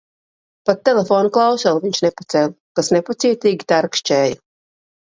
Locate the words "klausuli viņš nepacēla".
1.35-2.53